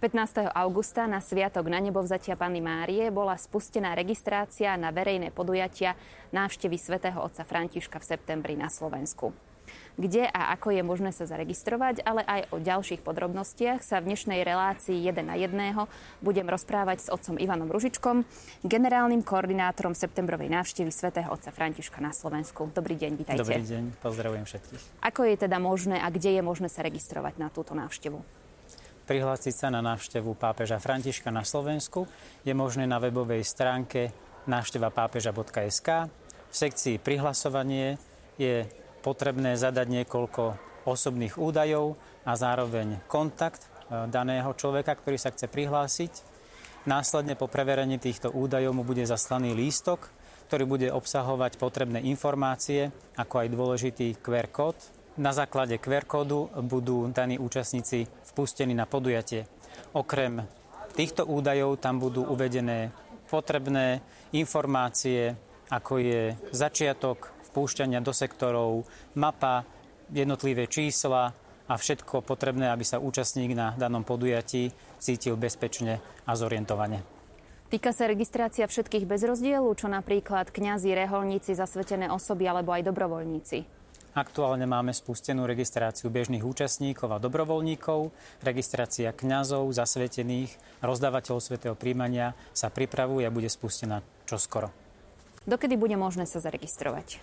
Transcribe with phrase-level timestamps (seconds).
[0.00, 0.48] 15.
[0.56, 5.92] augusta na Sviatok na nebo vzatia Panny Márie bola spustená registrácia na verejné podujatia
[6.32, 9.36] návštevy svätého otca Františka v septembri na Slovensku.
[10.00, 14.40] Kde a ako je možné sa zaregistrovať, ale aj o ďalších podrobnostiach sa v dnešnej
[14.40, 15.52] relácii 1 na 1
[16.24, 18.24] budem rozprávať s otcom Ivanom Ružičkom,
[18.64, 22.72] generálnym koordinátorom septembrovej návštevy svätého otca Františka na Slovensku.
[22.72, 23.44] Dobrý deň, vítajte.
[23.44, 25.04] Dobrý deň, pozdravujem všetkých.
[25.04, 28.39] Ako je teda možné a kde je možné sa registrovať na túto návštevu?
[29.10, 32.06] Prihlásiť sa na návštevu pápeža Františka na Slovensku
[32.46, 34.14] je možné na webovej stránke
[34.46, 36.06] návštevapápeža.sk.
[36.46, 37.98] V sekcii prihlasovanie
[38.38, 38.70] je
[39.02, 40.54] potrebné zadať niekoľko
[40.86, 46.12] osobných údajov a zároveň kontakt e, daného človeka, ktorý sa chce prihlásiť.
[46.86, 50.06] Následne po preverení týchto údajov mu bude zaslaný lístok,
[50.46, 54.78] ktorý bude obsahovať potrebné informácie, ako aj dôležitý QR kód,
[55.18, 59.46] na základe QR kódu budú daní účastníci vpustení na podujatie.
[59.96, 60.46] Okrem
[60.94, 62.94] týchto údajov tam budú uvedené
[63.30, 64.02] potrebné
[64.34, 65.34] informácie,
[65.70, 69.66] ako je začiatok vpúšťania do sektorov, mapa,
[70.10, 71.30] jednotlivé čísla
[71.70, 77.06] a všetko potrebné, aby sa účastník na danom podujatí cítil bezpečne a zorientovane.
[77.70, 83.79] Týka sa registrácia všetkých bez rozdielu, čo napríklad kňazi, reholníci, zasvetené osoby alebo aj dobrovoľníci?
[84.10, 88.10] Aktuálne máme spustenú registráciu bežných účastníkov a dobrovoľníkov.
[88.42, 90.50] Registrácia kňazov, zasvetených,
[90.82, 94.74] rozdávateľov svätého príjmania sa pripravuje a bude spustená čoskoro.
[95.46, 97.22] Dokedy bude možné sa zaregistrovať?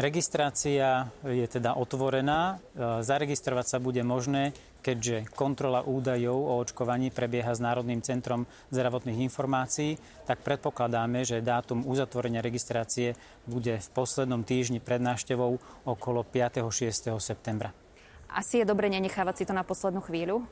[0.00, 2.58] Registrácia je teda otvorená.
[2.74, 9.24] E, zaregistrovať sa bude možné, keďže kontrola údajov o očkovaní prebieha s Národným centrom zdravotných
[9.24, 9.96] informácií,
[10.28, 13.16] tak predpokladáme, že dátum uzatvorenia registrácie
[13.48, 15.56] bude v poslednom týždni pred návštevou
[15.88, 16.60] okolo 5.
[16.60, 17.16] 6.
[17.16, 17.72] septembra.
[18.28, 20.44] Asi je dobre nenechávať si to na poslednú chvíľu?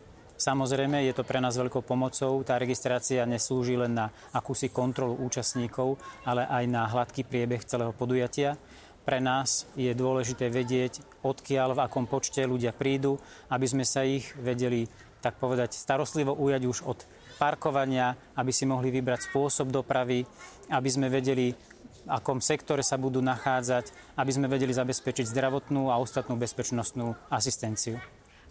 [0.43, 2.41] Samozrejme, je to pre nás veľkou pomocou.
[2.43, 8.57] Tá registrácia neslúži len na akúsi kontrolu účastníkov, ale aj na hladký priebeh celého podujatia.
[9.03, 13.19] Pre nás je dôležité vedieť, odkiaľ, v akom počte ľudia prídu,
[13.49, 14.91] aby sme sa ich vedeli,
[15.23, 16.99] tak povedať, starostlivo ujať už od
[17.39, 20.27] parkovania, aby si mohli vybrať spôsob dopravy,
[20.71, 21.55] aby sme vedeli,
[22.03, 28.03] v akom sektore sa budú nachádzať, aby sme vedeli zabezpečiť zdravotnú a ostatnú bezpečnostnú asistenciu.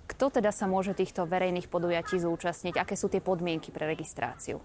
[0.08, 2.80] Kto teda sa môže týchto verejných podujatí zúčastniť?
[2.80, 4.60] Aké sú tie podmienky pre registráciu?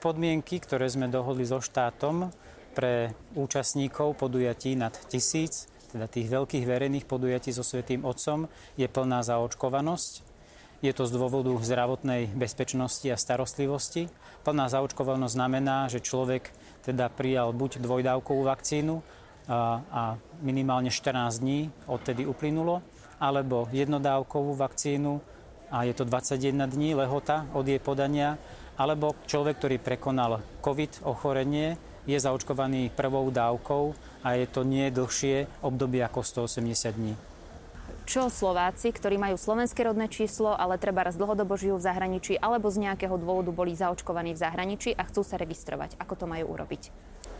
[0.00, 2.28] Podmienky, ktoré sme dohodli so štátom,
[2.74, 9.22] pre účastníkov podujatí nad tisíc, teda tých veľkých verejných podujatí so Svetým Otcom, je plná
[9.22, 10.26] zaočkovanosť.
[10.82, 14.10] Je to z dôvodu zdravotnej bezpečnosti a starostlivosti.
[14.42, 16.50] Plná zaočkovanosť znamená, že človek
[16.82, 19.06] teda prijal buď dvojdávkovú vakcínu
[19.46, 20.02] a, a
[20.42, 22.82] minimálne 14 dní odtedy uplynulo,
[23.22, 25.22] alebo jednodávkovú vakcínu
[25.70, 28.34] a je to 21 dní lehota od jej podania,
[28.74, 35.48] alebo človek, ktorý prekonal COVID ochorenie, je zaočkovaný prvou dávkou a je to nie dlhšie
[35.64, 37.14] obdobie ako 180 dní.
[38.04, 42.68] Čo Slováci, ktorí majú slovenské rodné číslo, ale treba raz dlhodobo žijú v zahraničí alebo
[42.68, 45.96] z nejakého dôvodu boli zaočkovaní v zahraničí a chcú sa registrovať?
[45.96, 46.92] Ako to majú urobiť?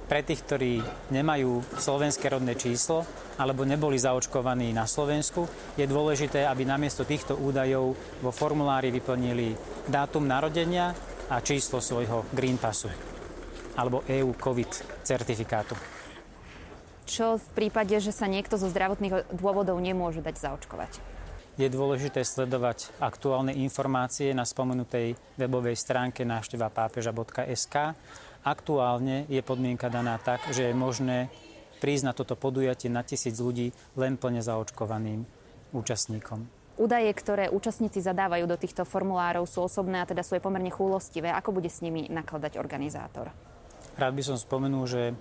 [0.04, 0.72] Pre tých, ktorí
[1.12, 3.04] nemajú slovenské rodné číslo
[3.36, 9.56] alebo neboli zaočkovaní na Slovensku, je dôležité, aby namiesto týchto údajov vo formulári vyplnili
[9.88, 10.96] dátum narodenia
[11.28, 13.13] a číslo svojho Green Passu
[13.74, 15.74] alebo EU COVID certifikátu.
[17.04, 20.98] Čo v prípade, že sa niekto zo zdravotných dôvodov nemôže dať zaočkovať?
[21.54, 27.94] Je dôležité sledovať aktuálne informácie na spomenutej webovej stránke návšteva pápeža.sk.
[28.42, 31.30] Aktuálne je podmienka daná tak, že je možné
[31.78, 35.22] prísť na toto podujatie na tisíc ľudí len plne zaočkovaným
[35.70, 36.42] účastníkom.
[36.74, 41.30] Údaje, ktoré účastníci zadávajú do týchto formulárov, sú osobné a teda sú aj pomerne chúlostivé.
[41.30, 43.30] Ako bude s nimi nakladať organizátor?
[43.94, 45.14] Rád by som spomenul, že e,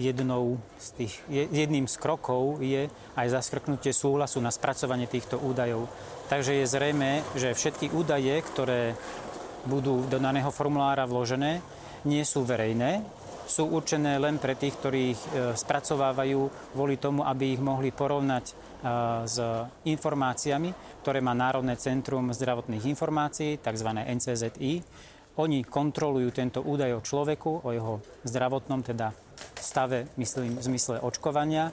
[0.00, 5.84] jednou z tých, jedným z krokov je aj zaskrknutie súhlasu na spracovanie týchto údajov.
[6.32, 8.96] Takže je zrejme, že všetky údaje, ktoré
[9.68, 11.60] budú do daného formulára vložené,
[12.06, 13.02] nie sú verejné,
[13.46, 18.44] sú určené len pre tých, ktorí ich e, spracovávajú kvôli tomu, aby ich mohli porovnať
[18.50, 18.52] e,
[19.28, 19.36] s
[19.86, 23.88] informáciami, ktoré má Národné centrum zdravotných informácií, tzv.
[24.16, 24.72] NCZI,
[25.36, 29.12] oni kontrolujú tento údaj o človeku, o jeho zdravotnom teda
[29.60, 31.72] stave, myslím, v zmysle očkovania.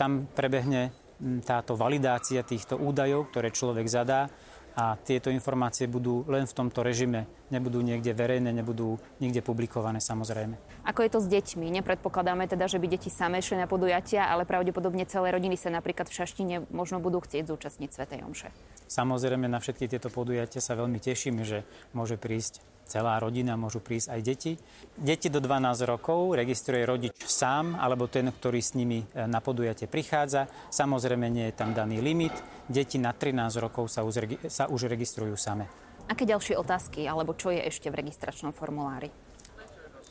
[0.00, 0.96] Tam prebehne
[1.44, 4.32] táto validácia týchto údajov, ktoré človek zadá.
[4.76, 10.54] a tieto informácie budú len v tomto režime, nebudú niekde verejné, nebudú nikde publikované samozrejme.
[10.86, 11.74] Ako je to s deťmi?
[11.82, 16.06] Nepredpokladáme teda, že by deti samé šli na podujatia, ale pravdepodobne celé rodiny sa napríklad
[16.06, 18.48] v Šaštine možno budú chcieť zúčastniť Svetej Omše.
[18.90, 21.62] Samozrejme na všetky tieto podujatia sa veľmi tešíme, že
[21.94, 22.58] môže prísť
[22.90, 24.52] celá rodina, môžu prísť aj deti.
[24.98, 29.86] Deti do 12 rokov registruje rodič sám alebo ten, ktorý s nimi e, na podujatie
[29.86, 30.50] prichádza.
[30.74, 32.34] Samozrejme nie je tam daný limit.
[32.66, 35.70] Deti na 13 rokov sa už, sa už registrujú same.
[36.10, 39.29] Aké ďalšie otázky alebo čo je ešte v registračnom formulári?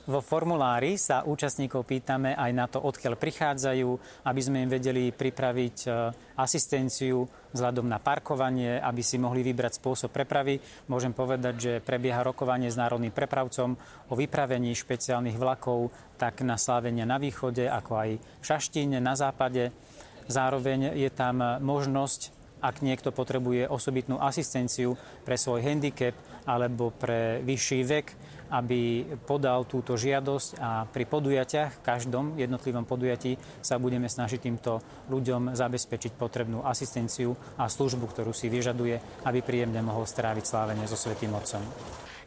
[0.10, 3.90] Vo formulári sa účastníkov pýtame aj na to, odkiaľ prichádzajú,
[4.26, 5.90] aby sme im vedeli pripraviť e,
[6.34, 10.58] asistenciu vzhľadom na parkovanie, aby si mohli vybrať spôsob prepravy.
[10.90, 13.78] Môžem povedať, že prebieha rokovanie s národným prepravcom
[14.10, 19.70] o vypravení špeciálnych vlakov tak na Slávenia na východe, ako aj v Šaštíne na západe.
[20.26, 27.80] Zároveň je tam možnosť ak niekto potrebuje osobitnú asistenciu pre svoj handicap alebo pre vyšší
[27.88, 28.08] vek,
[28.50, 35.54] aby podal túto žiadosť a pri podujatiach, každom jednotlivom podujatí sa budeme snažiť týmto ľuďom
[35.54, 41.38] zabezpečiť potrebnú asistenciu a službu, ktorú si vyžaduje, aby príjemne mohol stráviť slávenie so Svetým
[41.38, 41.62] Otcom.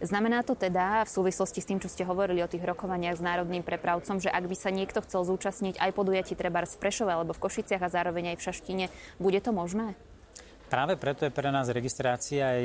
[0.03, 3.63] Znamená to teda v súvislosti s tým, čo ste hovorili o tých rokovaniach s národným
[3.63, 7.43] prepravcom, že ak by sa niekto chcel zúčastniť aj podujatí treba v Prešove alebo v
[7.47, 8.85] Košiciach a zároveň aj v Šaštine,
[9.23, 9.95] bude to možné?
[10.67, 12.59] Práve preto je pre nás registrácia a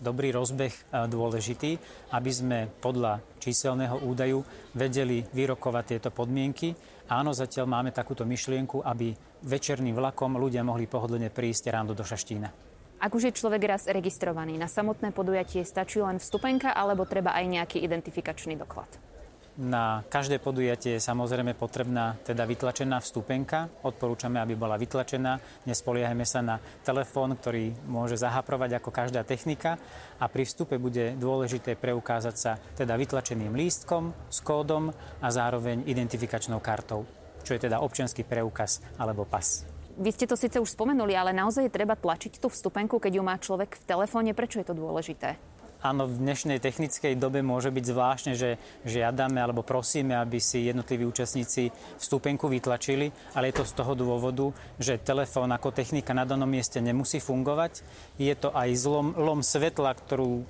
[0.00, 0.80] dobrý rozbeh e,
[1.10, 1.76] dôležitý,
[2.14, 6.72] aby sme podľa číselného údaju vedeli vyrokovať tieto podmienky.
[7.10, 9.12] Áno, zatiaľ máme takúto myšlienku, aby
[9.44, 12.67] večerným vlakom ľudia mohli pohodlne prísť ráno do Šaštína.
[12.98, 17.46] Ak už je človek raz registrovaný, na samotné podujatie stačí len vstupenka alebo treba aj
[17.46, 18.90] nejaký identifikačný doklad?
[19.58, 23.70] Na každé podujatie je samozrejme potrebná teda vytlačená vstupenka.
[23.86, 25.38] Odporúčame, aby bola vytlačená.
[25.66, 29.78] Nespoliehajme sa na telefón, ktorý môže zahaprovať ako každá technika.
[30.18, 34.90] A pri vstupe bude dôležité preukázať sa teda vytlačeným lístkom s kódom
[35.22, 37.06] a zároveň identifikačnou kartou,
[37.46, 39.77] čo je teda občianský preukaz alebo pas.
[39.98, 43.22] Vy ste to síce už spomenuli, ale naozaj je treba tlačiť tú vstupenku, keď ju
[43.26, 44.30] má človek v telefóne.
[44.30, 45.34] Prečo je to dôležité?
[45.78, 51.06] Áno, v dnešnej technickej dobe môže byť zvláštne, že žiadame alebo prosíme, aby si jednotliví
[51.06, 51.70] účastníci
[52.02, 54.50] vstupenku vytlačili, ale je to z toho dôvodu,
[54.82, 57.86] že telefón ako technika na danom mieste nemusí fungovať.
[58.18, 60.42] Je to aj zlom, lom svetla, ktorú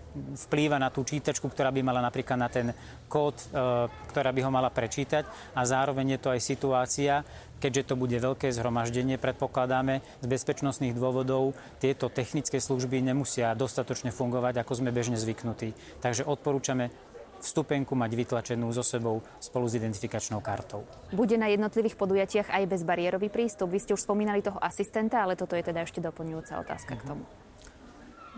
[0.48, 2.72] vplýva na tú čítačku, ktorá by mala napríklad na ten
[3.04, 5.28] kód, e, ktorá by ho mala prečítať.
[5.52, 7.20] A zároveň je to aj situácia,
[7.58, 14.62] keďže to bude veľké zhromaždenie, predpokladáme, z bezpečnostných dôvodov tieto technické služby nemusia dostatočne fungovať,
[14.62, 15.74] ako sme bežne zvyknutí.
[16.02, 16.90] Takže odporúčame
[17.38, 20.82] vstupenku mať vytlačenú so sebou spolu s identifikačnou kartou.
[21.14, 23.70] Bude na jednotlivých podujatiach aj bezbariérový prístup.
[23.70, 27.02] Vy ste už spomínali toho asistenta, ale toto je teda ešte doplňujúca otázka uh-huh.
[27.02, 27.10] k mhm.
[27.10, 27.24] tomu.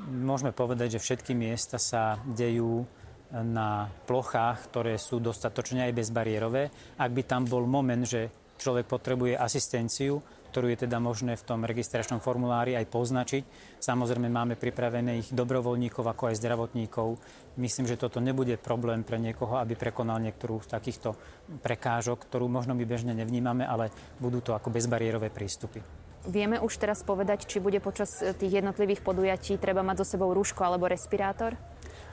[0.01, 2.89] Môžeme povedať, že všetky miesta sa dejú
[3.31, 6.73] na plochách, ktoré sú dostatočne aj bezbariérové.
[6.99, 10.21] Ak by tam bol moment, že človek potrebuje asistenciu,
[10.51, 13.43] ktorú je teda možné v tom registračnom formulári aj poznačiť.
[13.79, 17.17] Samozrejme máme pripravených dobrovoľníkov ako aj zdravotníkov.
[17.57, 21.15] Myslím, že toto nebude problém pre niekoho, aby prekonal niektorú z takýchto
[21.63, 25.81] prekážok, ktorú možno my bežne nevnímame, ale budú to ako bezbariérové prístupy.
[26.21, 30.61] Vieme už teraz povedať, či bude počas tých jednotlivých podujatí treba mať so sebou rúško
[30.61, 31.57] alebo respirátor?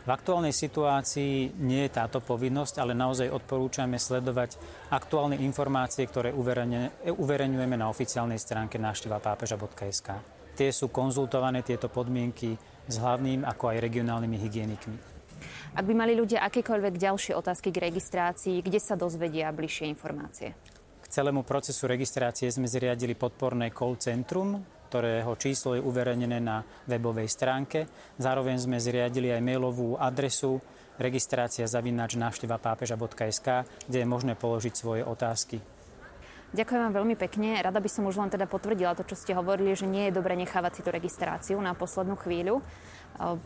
[0.07, 4.55] V aktuálnej situácii nie je táto povinnosť, ale naozaj odporúčame sledovať
[4.87, 6.31] aktuálne informácie, ktoré
[7.11, 10.15] uverejňujeme na oficiálnej stránke návšteva pápeža.sk.
[10.55, 12.55] Tie sú konzultované, tieto podmienky,
[12.87, 14.97] s hlavným ako aj regionálnymi hygienikmi.
[15.75, 20.55] Ak by mali ľudia akékoľvek ďalšie otázky k registrácii, kde sa dozvedia bližšie informácie?
[21.03, 27.27] K celému procesu registrácie sme zriadili podporné call centrum, ktorého číslo je uverejnené na webovej
[27.27, 27.91] stránke.
[28.15, 30.63] Zároveň sme zriadili aj mailovú adresu
[30.97, 35.61] registrácia zavinač návšteva pápeža.sk, kde je možné položiť svoje otázky.
[36.47, 37.59] Ďakujem vám veľmi pekne.
[37.59, 40.31] Rada by som už len teda potvrdila to, čo ste hovorili, že nie je dobre
[40.39, 42.63] nechávať si tú registráciu na poslednú chvíľu.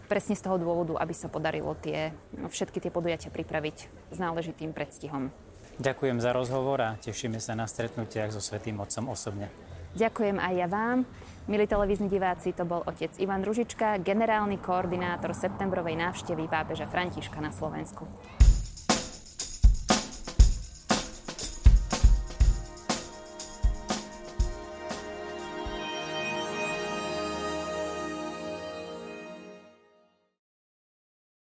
[0.06, 3.78] Presne z toho dôvodu, aby sa podarilo tie, všetky tie podujatia pripraviť
[4.14, 5.34] s náležitým predstihom.
[5.82, 9.50] Ďakujem za rozhovor a tešíme sa na stretnutiach so Svetým Otcom osobne.
[9.92, 11.04] Ďakujem aj ja vám.
[11.50, 17.52] Milí televízni diváci, to bol otec Ivan Ružička, generálny koordinátor septembrovej návštevy pápeža Františka na
[17.52, 18.08] Slovensku.